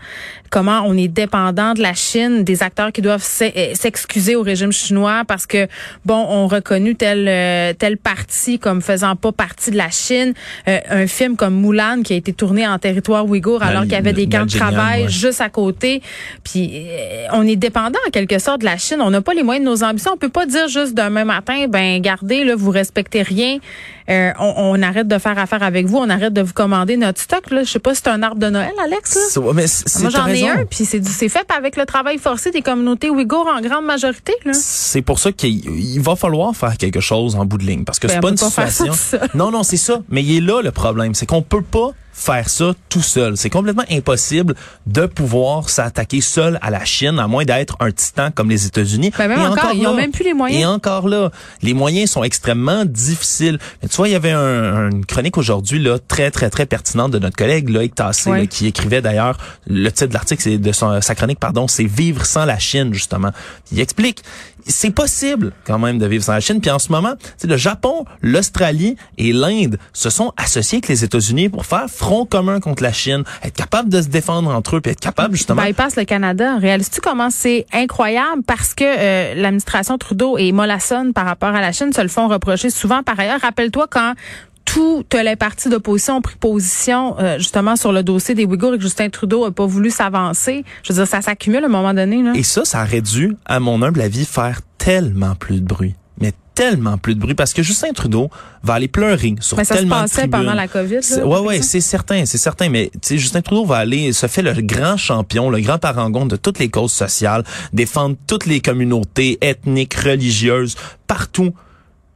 comment 0.51 0.83
on 0.87 0.97
est 0.97 1.09
dépendant 1.09 1.75
de 1.75 1.83
la 1.83 1.95
Chine, 1.95 2.45
des 2.45 2.63
acteurs 2.63 2.93
qui 2.93 3.03
doivent 3.03 3.27
euh, 3.43 3.75
s'excuser 3.75 4.37
au 4.37 4.43
régime 4.43 4.73
chinois 4.73 5.23
parce 5.27 5.47
que, 5.47 5.69
bon, 6.05 6.27
on 6.29 6.47
reconnu 6.47 6.95
tel 6.95 7.27
euh, 7.29 7.73
tel 7.79 7.97
parti 7.97 8.59
comme 8.59 8.81
faisant 8.81 9.17
pas 9.17 9.33
partie 9.33 9.71
de 9.71 9.77
la 9.77 9.91
Chine. 9.91 10.35
Euh, 10.69 10.79
un 10.91 11.07
film 11.07 11.37
comme 11.37 11.61
Mulan 11.61 12.03
qui 12.03 12.15
a 12.15 12.17
été 12.17 12.33
tourné 12.33 12.67
en 12.67 12.79
territoire 12.79 13.27
ouïghour 13.29 13.63
alors 13.63 13.83
qu'il 13.83 13.93
y 13.93 13.97
avait 13.97 14.13
des 14.13 14.29
camps 14.29 14.47
de 14.47 14.51
travail 14.51 15.09
juste 15.09 15.41
à 15.41 15.49
côté. 15.49 16.03
Puis 16.43 16.87
on 17.33 17.47
est 17.47 17.57
dépendant 17.57 17.99
en 18.07 18.11
quelque 18.11 18.39
sorte 18.39 18.61
de 18.61 18.65
la 18.65 18.77
Chine. 18.77 18.99
On 19.01 19.11
n'a 19.11 19.21
pas 19.21 19.35
les 19.35 19.43
moyens 19.43 19.65
de 19.65 19.71
nos 19.71 19.85
ambitions 19.85 20.07
on 20.13 20.17
peut 20.17 20.29
pas 20.29 20.47
dire 20.47 20.69
juste 20.69 20.95
demain 20.95 21.25
matin, 21.25 21.67
ben 21.69 22.01
gardez, 22.01 22.45
là, 22.45 22.55
vous 22.57 22.71
respectez 22.71 23.23
rien. 23.23 23.59
Euh, 24.09 24.31
on, 24.39 24.81
arrête 24.83 25.09
de 25.09 25.19
faire 25.19 25.37
affaire 25.37 25.65
avec 25.65 25.87
vous, 25.87 25.99
on 25.99 26.09
arrête 26.09 26.33
de 26.33 26.41
vous 26.41 26.53
commander 26.53 26.97
notre 26.97 27.21
stock. 27.21 27.51
Là. 27.51 27.65
Je 27.65 27.71
sais 27.71 27.79
pas 27.81 27.95
si 27.95 28.03
c'est 28.05 28.11
un 28.11 28.23
arbre 28.23 28.39
de 28.41 28.49
Noël, 28.49 28.73
Alex. 28.83 29.37
Moi, 29.37 30.11
j'en 30.11 30.29
ai 30.29 30.36
un, 30.45 30.65
puis 30.65 30.85
c'est, 30.85 31.05
c'est 31.05 31.29
fait 31.29 31.47
avec 31.57 31.77
le 31.77 31.87
travail 31.87 32.19
forcé 32.19 32.51
des 32.51 32.63
communautés 32.63 33.11
ouïghours 33.11 33.47
en 33.47 33.61
grande 33.61 33.85
majorité. 33.85 34.33
C'est 34.53 35.03
pour 35.03 35.19
ça 35.19 35.33
qu'il 35.33 36.01
va 36.01 36.17
falloir 36.17 36.55
faire 36.55 36.77
quelque 36.77 37.01
chose 37.01 37.37
en 37.37 37.45
bout 37.45 37.59
de 37.59 37.65
ligne, 37.65 37.85
parce 37.85 37.99
que 37.99 38.07
ben, 38.07 38.15
c'est 38.15 38.21
pas 38.21 38.31
une 38.31 38.37
situation. 38.37 38.93
non, 39.35 39.51
non, 39.51 39.63
c'est 39.63 39.77
ça. 39.77 40.03
Mais 40.09 40.23
il 40.23 40.37
est 40.37 40.41
là 40.41 40.63
le 40.63 40.71
problème, 40.71 41.15
c'est 41.15 41.27
qu'on 41.27 41.43
peut 41.43 41.63
pas 41.63 41.91
faire 42.17 42.49
ça 42.49 42.73
tout 42.89 43.03
seul. 43.03 43.37
C'est 43.37 43.51
complètement 43.51 43.85
impossible 43.91 44.55
de 44.87 45.05
pouvoir 45.05 45.69
s'attaquer 45.69 46.23
seul 46.23 46.59
à 46.63 46.71
la 46.71 46.85
Chine, 46.85 47.19
à 47.19 47.29
moins 47.29 47.45
d'être 47.45 47.77
un 47.79 47.93
titan 47.93 48.31
comme 48.35 48.49
les 48.49 48.67
États-Unis. 48.67 49.13
Ben 49.17 49.29
même 49.29 49.53
encore, 49.53 49.73
ils 49.75 49.83
n'ont 49.83 49.95
même 49.95 50.11
plus 50.11 50.25
les 50.25 50.33
moyens. 50.33 50.63
Et 50.63 50.67
encore 50.67 51.09
là, 51.09 51.31
les 51.63 51.75
moyens 51.75 52.11
sont 52.11 52.25
extrêmement 52.25 52.85
difficiles. 52.87 53.59
Mais 53.83 53.89
tu 53.89 53.97
vois, 53.97 54.09
il 54.09 54.13
y 54.13 54.17
avait 54.17 54.33
un, 54.33 54.91
une 54.91 55.05
chronique 55.05 55.37
aujourd'hui 55.37 55.79
là 55.79 55.99
très 55.99 56.31
très 56.31 56.49
très 56.49 56.65
pertinente 56.65 57.13
de 57.13 57.19
notre 57.19 57.37
collègue 57.37 57.69
Loïc 57.69 57.95
Tassé 57.95 58.47
qui 58.49 58.67
écrivait 58.67 59.03
d'ailleurs 59.03 59.37
le 59.67 59.91
titre 59.91 60.07
de 60.07 60.15
l'article 60.15 60.59
de 60.59 60.73
son, 60.73 61.01
sa 61.03 61.15
chronique 61.15 61.39
pardon, 61.39 61.69
c'est 61.69 61.85
vivre 61.85 62.25
sans 62.25 62.47
la 62.47 62.59
Chine 62.59 62.95
justement. 62.95 63.31
Il 63.73 63.79
explique 63.79 64.23
c'est 64.67 64.91
possible 64.91 65.53
quand 65.65 65.79
même 65.79 65.99
de 65.99 66.07
vivre 66.07 66.25
sans 66.25 66.33
la 66.33 66.41
Chine. 66.41 66.61
Puis 66.61 66.71
en 66.71 66.79
ce 66.79 66.91
moment, 66.91 67.15
c'est 67.37 67.47
le 67.47 67.57
Japon, 67.57 68.05
l'Australie 68.21 68.97
et 69.19 69.33
l'Inde 69.33 69.79
se 69.93 70.11
sont 70.11 70.33
associés 70.37 70.77
avec 70.77 70.89
les 70.89 71.05
États-Unis 71.05 71.49
pour 71.49 71.67
faire 71.67 71.87
front 72.07 72.25
commun 72.25 72.61
contre 72.61 72.85
la 72.85 72.93
Chine, 72.93 73.25
être 73.43 73.57
capable 73.57 73.89
de 73.89 74.01
se 74.01 74.07
défendre 74.07 74.55
entre 74.55 74.77
eux, 74.77 74.81
puis 74.81 74.93
être 74.93 75.01
capable 75.01 75.35
justement. 75.35 75.63
Bypass 75.63 75.97
le 75.97 76.05
Canada. 76.05 76.57
Réalises-tu 76.57 77.01
comment 77.01 77.31
c'est 77.31 77.67
incroyable? 77.73 78.43
Parce 78.47 78.75
que 78.75 78.85
euh, 78.85 79.35
l'administration 79.35 79.99
Trudeau 79.99 80.39
et 80.39 80.53
mollassonne 80.53 81.13
par 81.13 81.27
rapport 81.27 81.49
à 81.49 81.61
la 81.61 81.73
Chine 81.73 81.93
se 81.93 82.01
le 82.01 82.09
font 82.09 82.29
reprocher 82.29 82.71
souvent. 82.71 83.03
Par 83.03 83.19
ailleurs, 83.19 83.41
rappelle-toi 83.41 83.87
quand 83.91 84.15
toutes 84.65 85.15
les 85.15 85.35
partis 85.35 85.69
d'opposition 85.69 86.19
ont 86.19 86.23
pris 86.23 86.37
position 86.37 87.17
euh, 87.19 87.39
justement 87.39 87.75
sur 87.75 87.93
le 87.93 88.05
dossier 88.05 88.35
des 88.37 88.45
Ouïghours 88.45 88.75
et 88.75 88.77
que 88.77 88.83
Justin 88.83 89.09
Trudeau 89.09 89.45
a 89.45 89.51
pas 89.51 89.67
voulu 89.67 89.91
s'avancer. 89.91 90.65
Je 90.85 90.93
veux 90.93 90.99
dire, 90.99 91.09
ça 91.09 91.23
s'accumule 91.23 91.65
à 91.65 91.67
un 91.67 91.71
moment 91.71 91.95
donné. 91.95 92.23
Là. 92.23 92.33
Et 92.37 92.45
ça, 92.45 92.65
ça 92.65 92.85
aurait 92.85 93.01
dû, 93.01 93.37
à 93.47 93.59
mon 93.59 93.83
humble 93.83 94.01
avis, 94.01 94.25
faire 94.25 94.61
tellement 94.79 95.35
plus 95.35 95.61
de 95.61 95.67
bruit. 95.67 95.95
Tellement 96.57 96.97
plus 96.97 97.15
de 97.15 97.21
bruit 97.21 97.35
parce 97.35 97.53
que 97.53 97.63
Justin 97.63 97.93
Trudeau 97.93 98.31
va 98.63 98.75
aller 98.75 98.89
pleurer 98.89 99.37
sur 99.41 99.57
mais 99.59 99.65
ça 99.65 99.77
tellement 99.77 100.07
se 100.07 100.15
passait 100.15 100.27
pendant 100.27 100.55
la 100.55 100.67
COVID. 100.67 101.01
Là, 101.11 101.27
ouais, 101.27 101.39
ouais, 101.39 101.63
c'est 101.63 101.83
certain, 101.83 102.25
c'est 102.25 102.39
certain. 102.39 102.69
Mais 102.71 102.91
Justin 103.09 103.43
Trudeau 103.43 103.67
va 103.67 103.77
aller, 103.77 104.13
se 104.15 104.27
fait 104.27 104.43
le 104.43 104.55
grand 104.63 104.97
champion, 104.97 105.51
le 105.51 105.61
grand 105.61 105.79
parangon 105.79 106.27
de 106.27 106.37
toutes 106.37 106.59
les 106.59 106.71
causes 106.71 106.93
sociales, 106.93 107.45
défendre 107.73 108.17
toutes 108.27 108.47
les 108.47 108.61
communautés 108.61 109.39
ethniques, 109.43 109.95
religieuses, 109.95 110.77
partout 111.07 111.53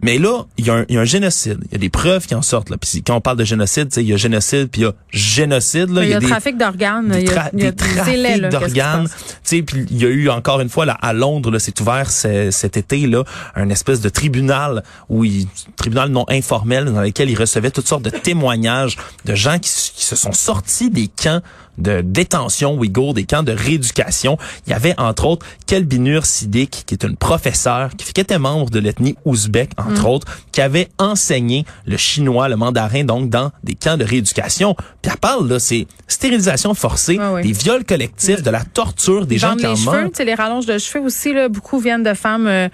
mais 0.02 0.19
là, 0.19 0.44
il 0.56 0.67
y, 0.67 0.70
a 0.70 0.75
un, 0.75 0.85
il 0.88 0.94
y, 0.94 0.99
a 0.99 1.00
un 1.02 1.05
génocide. 1.05 1.58
Il 1.67 1.73
y 1.73 1.75
a 1.75 1.79
des 1.79 1.91
preuves 1.91 2.26
qui 2.26 2.35
en 2.35 2.43
sortent. 2.43 2.70
Là. 2.70 2.76
Puis 2.79 3.02
quand 3.02 3.17
on 3.17 3.20
parle 3.20 3.37
de 3.37 3.44
génocide, 3.44 3.88
il 3.97 4.05
y 4.05 4.14
a 4.14 4.17
génocide, 4.17 4.69
puis 4.70 4.82
il 4.82 4.85
y 4.85 4.87
a 4.87 4.94
génocide. 5.11 5.91
Là. 5.91 6.05
Il 6.05 6.11
y 6.11 6.14
a, 6.14 6.20
des, 6.20 6.26
trafic 6.26 6.56
d'organes. 6.56 7.14
Il 7.19 7.29
y 7.29 7.31
a, 7.31 7.50
des 7.52 7.75
trafics 7.75 8.50
d'organes. 8.50 9.08
Puis 9.44 9.64
il 9.91 9.99
y 9.99 10.05
a 10.05 10.08
eu 10.08 10.31
encore 10.31 10.61
une 10.61 10.69
fois 10.70 10.87
là, 10.87 10.97
à 11.00 11.12
Londres, 11.12 11.58
c'est 11.58 11.79
ouvert 11.81 12.11
cet 12.11 12.76
été 12.76 13.06
là, 13.06 13.25
un 13.55 13.69
espèce 13.69 14.00
de 14.00 14.08
tribunal 14.08 14.82
où 15.08 15.25
il, 15.25 15.47
tribunal 15.76 16.08
non 16.08 16.25
informel 16.29 16.87
dans 16.87 17.02
lequel 17.02 17.28
il 17.30 17.38
recevait 17.38 17.71
toutes 17.71 17.88
sortes 17.88 18.04
de 18.04 18.11
témoignages 18.11 18.97
de 19.25 19.35
gens 19.35 19.59
qui, 19.59 19.71
qui 19.71 20.04
se 20.04 20.16
sont 20.16 20.33
sortis 20.33 20.90
des 20.90 21.09
camps 21.09 21.40
de 21.78 22.00
détention 22.00 22.76
ouïghour, 22.76 23.14
des 23.14 23.24
camps 23.24 23.42
de 23.42 23.52
rééducation. 23.52 24.38
Il 24.66 24.70
y 24.70 24.72
avait 24.72 24.94
entre 24.98 25.26
autres 25.26 25.46
Kelbinur 25.66 26.26
Sidik, 26.26 26.84
qui 26.86 26.94
est 26.94 27.04
une 27.04 27.16
professeure, 27.16 27.90
qui, 27.96 28.10
était 28.20 28.38
membre 28.38 28.70
de 28.70 28.78
l'ethnie 28.78 29.16
ouzbek, 29.24 29.70
entre 29.78 30.02
mm. 30.02 30.06
autres, 30.06 30.26
qui 30.52 30.60
avait 30.60 30.88
enseigné 30.98 31.64
le 31.86 31.96
chinois, 31.96 32.48
le 32.48 32.56
mandarin, 32.56 33.04
donc 33.04 33.30
dans 33.30 33.50
des 33.64 33.74
camps 33.74 33.96
de 33.96 34.04
rééducation. 34.04 34.74
Puis 35.00 35.10
elle 35.10 35.18
parle, 35.18 35.48
là, 35.48 35.58
c'est 35.58 35.86
stérilisation 36.06 36.74
forcée, 36.74 37.18
des 37.42 37.52
viols 37.52 37.84
collectifs, 37.84 38.42
de 38.42 38.50
la 38.50 38.64
torture, 38.64 39.26
des 39.26 39.38
gens 39.38 39.56
qui 39.56 39.66
en 39.66 39.76
cheveux, 39.76 40.10
Les 40.24 40.34
rallonges 40.34 40.66
de 40.66 40.76
cheveux 40.78 41.04
aussi, 41.04 41.32
là, 41.32 41.48
beaucoup 41.48 41.78
viennent 41.78 42.02
de 42.02 42.14
femmes 42.14 42.46
euh, 42.46 42.68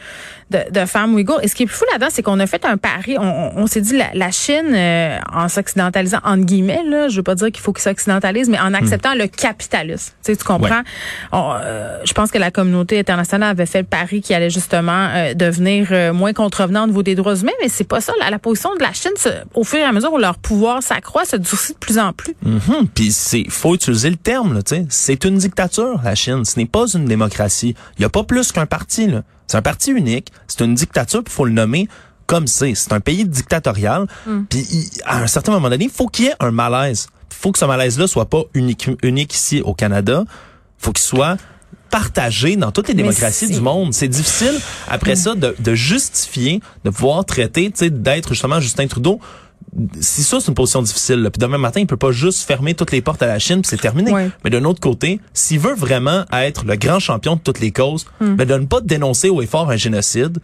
de, 0.51 0.59
de, 0.71 0.87
femmes 0.87 1.15
ouïghours. 1.15 1.41
Et 1.43 1.49
ce 1.49 1.55
qui 1.55 1.65
est 1.65 1.67
plus 1.67 1.77
fou 1.77 1.85
là-dedans, 1.93 2.09
c'est 2.11 2.23
qu'on 2.23 2.41
a 2.41 2.47
fait 2.47 2.65
un 2.65 2.77
pari. 2.77 3.17
On, 3.19 3.53
on, 3.57 3.67
s'est 3.67 3.81
dit 3.81 3.97
la, 3.97 4.11
la 4.15 4.31
Chine, 4.31 4.73
euh, 4.75 5.19
en 5.33 5.49
s'occidentalisant, 5.49 6.19
entre 6.25 6.45
guillemets, 6.45 6.83
là, 6.85 7.09
je 7.09 7.17
veux 7.17 7.23
pas 7.23 7.35
dire 7.35 7.49
qu'il 7.49 7.61
faut 7.61 7.73
qu'ils 7.73 7.83
s'occidentalisent, 7.83 8.49
mais 8.49 8.59
en 8.59 8.73
acceptant 8.75 8.87
acceptant 8.87 9.15
le 9.15 9.27
capitalisme. 9.27 10.13
Tu, 10.25 10.33
sais, 10.33 10.37
tu 10.37 10.45
comprends? 10.45 10.83
Euh, 11.33 11.99
je 12.05 12.13
pense 12.13 12.31
que 12.31 12.39
la 12.39 12.51
communauté 12.51 12.99
internationale 12.99 13.51
avait 13.51 13.67
fait 13.67 13.81
le 13.81 13.87
pari 13.87 14.21
qui 14.21 14.35
allait 14.35 14.51
justement 14.51 15.09
euh, 15.11 15.35
devenir 15.35 15.89
euh, 15.91 16.13
moins 16.13 16.33
contrevenant 16.33 16.85
au 16.85 16.87
niveau 16.87 17.03
des 17.03 17.15
droits 17.15 17.37
humains, 17.37 17.53
mais 17.61 17.69
c'est 17.69 17.85
pas 17.85 18.01
ça. 18.01 18.13
La, 18.21 18.31
la 18.31 18.39
position 18.39 18.75
de 18.75 18.83
la 18.83 18.93
Chine, 18.93 19.13
au 19.55 19.65
fur 19.65 19.79
et 19.79 19.85
à 19.85 19.93
mesure 19.93 20.13
où 20.13 20.19
leur 20.19 20.39
pouvoir 20.39 20.83
s'accroît, 20.83 21.25
se 21.25 21.37
durcit 21.37 21.75
de 21.75 21.79
plus 21.79 21.99
en 21.99 22.13
plus. 22.13 22.35
Mm-hmm. 22.45 22.87
Puis 22.95 23.13
c'est 23.13 23.45
faut 23.49 23.75
utiliser 23.75 24.11
le 24.11 24.17
terme. 24.17 24.55
Là, 24.55 24.61
c'est 24.89 25.25
une 25.25 25.39
dictature, 25.39 26.01
la 26.05 26.15
Chine. 26.15 26.45
Ce 26.45 26.59
n'est 26.59 26.67
pas 26.67 26.87
une 26.95 27.07
démocratie. 27.07 27.75
Il 27.99 28.03
y 28.03 28.05
a 28.05 28.09
pas 28.09 28.25
plus 28.25 28.53
qu'un 28.53 28.67
parti. 28.67 29.11
C'est 29.47 29.57
un 29.57 29.63
parti 29.63 29.91
unique. 29.91 30.33
C'est 30.49 30.65
une 30.65 30.75
dictature, 30.75 31.23
il 31.25 31.31
faut 31.33 31.45
le 31.45 31.53
nommer 31.53 31.89
comme 32.27 32.47
c'est. 32.47 32.75
C'est 32.75 32.93
un 32.93 33.01
pays 33.01 33.25
dictatorial. 33.25 34.07
Mm. 34.27 34.43
Puis 34.51 34.67
il- 34.73 34.89
à 35.05 35.19
un 35.23 35.27
certain 35.27 35.53
moment 35.53 35.71
donné, 35.71 35.85
il 35.85 35.91
faut 35.91 36.09
qu'il 36.09 36.25
y 36.27 36.29
ait 36.29 36.35
un 36.41 36.51
malaise. 36.51 37.09
faut 37.31 37.53
que 37.53 37.59
ce 37.59 37.65
malaise-là 37.67 38.07
soit 38.09 38.25
pas 38.31 38.43
unique, 38.55 38.89
unique 39.03 39.35
ici 39.35 39.61
au 39.63 39.75
Canada. 39.75 40.25
faut 40.79 40.93
qu'il 40.93 41.05
soit 41.05 41.37
partagé 41.91 42.57
dans 42.57 42.73
toutes 42.73 42.89
les 42.89 42.95
démocraties 42.95 43.47
du 43.49 43.61
monde. 43.61 43.95
C'est 43.95 44.09
difficile, 44.09 44.59
après 44.89 45.17
ça, 45.17 45.35
de, 45.35 45.55
de 45.59 45.75
justifier, 45.75 46.61
de 46.85 46.91
pouvoir 46.91 47.25
traiter, 47.25 47.71
tu 47.71 47.79
sais, 47.79 47.91
d'être 47.91 48.31
justement 48.31 48.61
Justin 48.61 48.87
Trudeau. 48.87 49.21
Si 50.01 50.23
ça, 50.23 50.41
c'est 50.41 50.49
une 50.49 50.55
position 50.55 50.81
difficile. 50.81 51.17
là. 51.17 51.31
Puis 51.31 51.39
demain 51.39 51.59
matin, 51.59 51.81
il 51.81 51.87
peut 51.87 51.99
pas 51.99 52.11
juste 52.11 52.47
fermer 52.47 52.75
toutes 52.75 52.93
les 52.93 53.03
portes 53.03 53.23
à 53.23 53.27
la 53.27 53.39
Chine, 53.39 53.61
puis 53.61 53.69
c'est 53.69 53.81
terminé. 53.81 54.11
Ouais. 54.11 54.31
Mais 54.43 54.49
d'un 54.51 54.65
autre 54.65 54.81
côté, 54.81 55.21
s'il 55.35 55.59
veut 55.59 55.75
vraiment 55.75 56.25
être 56.33 56.65
le 56.65 56.77
grand 56.77 56.99
champion 56.99 57.37
de 57.37 57.41
toutes 57.41 57.61
les 57.61 57.73
causes, 57.73 58.07
ben 58.21 58.47
de 58.47 58.55
ne 58.55 58.65
pas 58.65 58.81
dénoncer 58.81 59.29
haut 59.29 59.43
et 59.43 59.47
fort 59.47 59.71
un 59.71 59.77
génocide, 59.77 60.39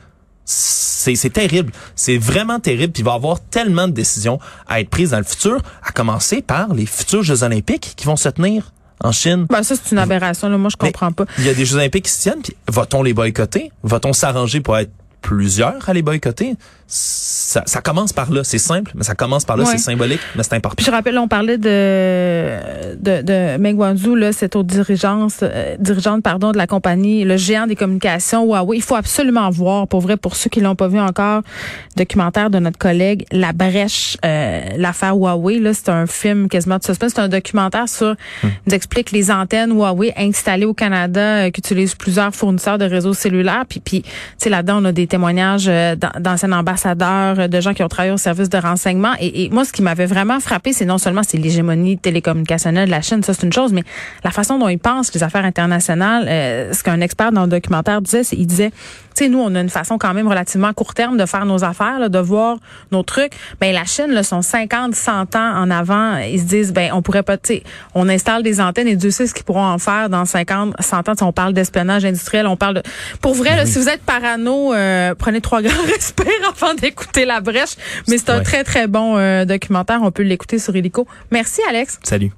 c'est 0.44 1.14
c'est 1.14 1.30
terrible. 1.30 1.72
C'est 1.96 2.18
vraiment 2.18 2.60
terrible. 2.60 2.92
Puis 2.92 3.02
il 3.02 3.06
va 3.06 3.12
y 3.12 3.14
avoir 3.14 3.40
tellement 3.40 3.88
de 3.88 3.92
décisions 3.92 4.38
à 4.68 4.80
être 4.80 4.90
prises 4.90 5.10
dans 5.10 5.18
le 5.18 5.24
futur, 5.24 5.62
à 5.82 5.92
commencer 5.92 6.42
par 6.42 6.74
les 6.74 6.84
futurs 6.86 7.22
Jeux 7.22 7.42
olympiques 7.42 7.94
qui 7.96 8.04
vont 8.06 8.16
se 8.16 8.28
tenir 8.28 8.72
en 9.02 9.12
Chine. 9.12 9.46
Ben, 9.48 9.62
ça, 9.62 9.74
c'est 9.76 9.92
une 9.92 9.98
aberration. 9.98 10.48
Là. 10.48 10.58
Moi, 10.58 10.70
je 10.70 10.76
Mais 10.80 10.88
comprends 10.92 11.12
pas. 11.12 11.24
Il 11.38 11.44
y 11.44 11.48
a 11.48 11.54
des 11.54 11.64
Jeux 11.64 11.76
olympiques 11.76 12.04
qui 12.04 12.12
se 12.12 12.20
tiennent, 12.22 12.42
puis 12.42 12.54
va-t-on 12.68 13.02
les 13.02 13.14
boycotter? 13.14 13.72
Va-t-on 13.82 14.12
s'arranger 14.12 14.60
pour 14.60 14.76
être 14.76 14.90
plusieurs 15.22 15.88
à 15.88 15.92
les 15.94 16.02
boycotter? 16.02 16.56
Ça, 16.86 17.62
ça 17.64 17.80
commence 17.80 18.12
par 18.12 18.30
là. 18.30 18.44
C'est 18.44 18.58
simple, 18.58 18.92
mais 18.94 19.04
ça 19.04 19.14
commence 19.14 19.46
par 19.46 19.56
là. 19.56 19.64
Ouais. 19.64 19.70
C'est 19.70 19.78
symbolique, 19.78 20.20
mais 20.36 20.42
c'est 20.42 20.54
important. 20.54 20.76
Puis 20.76 20.84
je 20.84 20.90
rappelle, 20.90 21.16
on 21.16 21.28
parlait 21.28 21.56
de 21.56 22.92
de, 22.96 23.22
de 23.22 23.56
Meng 23.56 23.76
Wanzhou, 23.76 24.14
là, 24.14 24.32
cette 24.32 24.56
autre 24.56 24.68
dirigeante, 24.68 25.42
euh, 25.42 25.76
dirigeante 25.78 26.22
pardon, 26.22 26.52
de 26.52 26.58
la 26.58 26.66
compagnie, 26.66 27.24
le 27.24 27.36
géant 27.36 27.66
des 27.66 27.76
communications 27.76 28.44
Huawei. 28.44 28.76
Il 28.76 28.82
faut 28.82 28.94
absolument 28.94 29.48
voir, 29.50 29.88
pour 29.88 30.00
vrai, 30.00 30.16
pour 30.16 30.36
ceux 30.36 30.50
qui 30.50 30.60
l'ont 30.60 30.74
pas 30.74 30.88
vu 30.88 31.00
encore, 31.00 31.42
documentaire 31.96 32.50
de 32.50 32.58
notre 32.58 32.78
collègue 32.78 33.24
La 33.32 33.52
Brèche, 33.52 34.16
euh, 34.24 34.60
l'affaire 34.76 35.16
Huawei. 35.16 35.58
Là, 35.58 35.74
c'est 35.74 35.88
un 35.88 36.06
film 36.06 36.48
quasiment 36.48 36.78
de 36.78 36.84
suspense. 36.84 37.12
C'est 37.14 37.20
un 37.20 37.28
documentaire 37.28 37.88
sur, 37.88 38.14
nous 38.66 38.74
explique 38.74 39.12
les 39.12 39.30
antennes 39.30 39.72
Huawei 39.72 40.12
installées 40.16 40.66
au 40.66 40.74
Canada 40.74 41.46
euh, 41.46 41.50
qui 41.50 41.60
utilisent 41.60 41.94
plusieurs 41.94 42.34
fournisseurs 42.34 42.78
de 42.78 42.84
réseaux 42.84 43.14
cellulaires. 43.14 43.64
Puis, 43.68 43.80
puis, 43.80 44.02
tu 44.02 44.10
sais, 44.38 44.50
là-dedans, 44.50 44.82
on 44.82 44.86
a 44.86 44.92
des 44.92 45.06
témoignages 45.12 45.66
euh, 45.68 45.94
d'an- 45.94 46.10
d'anciens 46.18 46.52
ambassadeurs, 46.52 47.38
euh, 47.38 47.46
de 47.48 47.60
gens 47.60 47.74
qui 47.74 47.82
ont 47.84 47.88
travaillé 47.88 48.12
au 48.12 48.16
service 48.16 48.48
de 48.48 48.58
renseignement. 48.58 49.12
Et, 49.20 49.44
et 49.44 49.50
moi, 49.50 49.64
ce 49.64 49.72
qui 49.72 49.82
m'avait 49.82 50.06
vraiment 50.06 50.40
frappé, 50.40 50.72
c'est 50.72 50.86
non 50.86 50.98
seulement 50.98 51.22
c'est 51.26 51.36
l'hégémonie 51.38 51.98
télécommunicationnelle 51.98 52.86
de 52.86 52.90
la 52.90 53.02
Chine, 53.02 53.22
ça 53.22 53.34
c'est 53.34 53.44
une 53.46 53.52
chose, 53.52 53.72
mais 53.72 53.84
la 54.24 54.30
façon 54.30 54.58
dont 54.58 54.68
ils 54.68 54.78
pensent 54.78 55.12
les 55.14 55.22
affaires 55.22 55.44
internationales. 55.44 56.24
euh, 56.28 56.72
ce 56.72 56.82
qu'un 56.82 57.00
expert 57.00 57.30
dans 57.32 57.42
le 57.42 57.48
documentaire 57.48 58.00
disait, 58.00 58.24
c'est 58.24 58.36
il 58.36 58.46
disait, 58.46 58.70
tu 59.14 59.24
sais, 59.24 59.28
nous, 59.28 59.40
on 59.40 59.54
a 59.54 59.60
une 59.60 59.68
façon 59.68 59.98
quand 59.98 60.14
même 60.14 60.26
relativement 60.26 60.68
à 60.68 60.72
court 60.72 60.94
terme 60.94 61.18
de 61.18 61.26
faire 61.26 61.44
nos 61.44 61.62
affaires, 61.64 61.98
là, 61.98 62.08
de 62.08 62.18
voir 62.18 62.56
nos 62.90 63.02
trucs. 63.02 63.32
Ben 63.60 63.74
la 63.74 63.84
Chine, 63.84 64.10
là, 64.12 64.22
sont 64.22 64.40
50, 64.40 64.94
100 64.94 65.36
ans 65.36 65.52
en 65.56 65.70
avant. 65.70 66.16
Ils 66.16 66.40
se 66.40 66.44
disent, 66.44 66.72
ben 66.72 66.90
on 66.94 67.02
pourrait 67.02 67.22
pas, 67.22 67.36
tu 67.36 67.54
sais, 67.56 67.62
on 67.94 68.08
installe 68.08 68.42
des 68.42 68.60
antennes 68.60 68.88
et 68.88 68.96
Dieu 68.96 69.10
sait 69.10 69.26
ce 69.26 69.34
qu'ils 69.34 69.44
pourront 69.44 69.66
en 69.66 69.78
faire 69.78 70.08
dans 70.08 70.24
50, 70.24 70.74
100 70.80 71.08
ans. 71.10 71.12
Sais, 71.18 71.22
on 71.24 71.32
parle 71.32 71.52
d'espionnage 71.52 72.04
industriel, 72.06 72.46
on 72.46 72.56
parle 72.56 72.76
de... 72.76 72.82
Pour 73.20 73.34
vrai, 73.34 73.54
là, 73.56 73.66
si 73.66 73.78
vous 73.78 73.88
êtes 73.90 74.02
parano, 74.02 74.72
euh, 74.72 75.01
prenez 75.18 75.40
trois 75.40 75.60
grands 75.66 75.82
respires 75.86 76.26
avant 76.56 76.74
d'écouter 76.74 77.24
la 77.24 77.40
brèche. 77.40 77.74
Mais 78.08 78.18
c'est 78.18 78.30
un 78.30 78.38
Ouais. 78.38 78.44
très, 78.44 78.64
très 78.64 78.86
bon 78.86 79.16
euh, 79.18 79.44
documentaire. 79.44 80.00
On 80.02 80.10
peut 80.12 80.22
l'écouter 80.22 80.58
sur 80.58 80.74
Illico. 80.76 81.06
Merci, 81.30 81.60
Alex. 81.68 81.98
Salut. 82.04 82.30